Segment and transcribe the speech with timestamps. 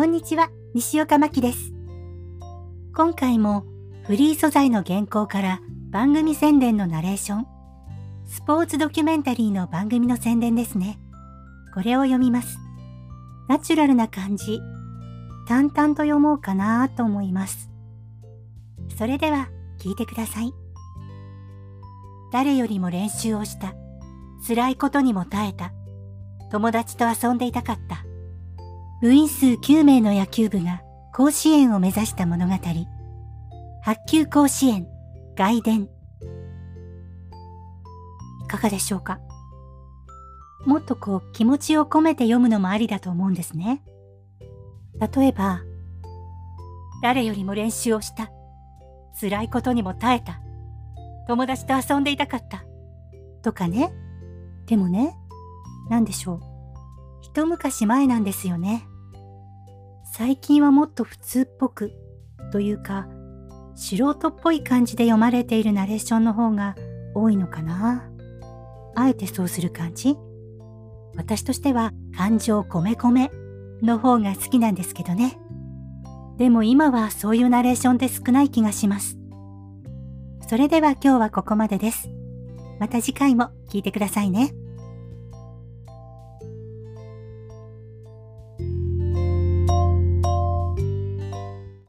[0.00, 1.74] こんにちは、西岡真希です。
[2.96, 3.66] 今回も
[4.06, 7.46] フリー素材の原稿から番組宣伝のナレーション、
[8.24, 10.98] スポーツドキュメンタリーの番組の宣伝ですね。
[11.74, 12.58] これを読みます。
[13.46, 14.58] ナチュラルな感じ、
[15.46, 17.70] 淡々と読もうかなと思います。
[18.96, 20.54] それでは聞いてください。
[22.32, 23.74] 誰よりも練習をした。
[24.48, 25.74] 辛いことにも耐えた。
[26.50, 28.09] 友達と遊んでいたかった。
[29.00, 30.82] 部員数9名の野球部が
[31.14, 32.54] 甲子園を目指した物語。
[33.82, 34.86] 白球甲子園
[35.34, 35.88] 外伝。
[38.44, 39.18] いかがでしょうか？
[40.66, 43.82] もっとこう気持ちを込めて読むのもありだと思うんですね。
[45.14, 45.62] 例えば、
[47.02, 48.30] 誰よりも練習をした。
[49.18, 50.42] 辛いことにも耐えた。
[51.26, 52.64] 友達と遊んでいたかった。
[53.40, 53.94] とかね。
[54.66, 55.16] でもね、
[55.88, 56.40] 何でしょう。
[57.22, 58.86] 一昔前なんですよね。
[60.12, 61.92] 最近はもっと普通っぽく、
[62.50, 63.06] というか、
[63.76, 66.74] 素人っぽい感じで読まれているナレーションの方が
[67.14, 68.10] 多いのかな。
[68.96, 70.16] あえてそうする感じ
[71.16, 73.30] 私としては感情込め込め
[73.82, 75.38] の方が好きなんですけどね。
[76.38, 79.16] でも今はそういうナレーションって少ない気がします。
[80.48, 82.10] それでは今日はここまでです。
[82.80, 84.52] また次回も聞いてくださいね。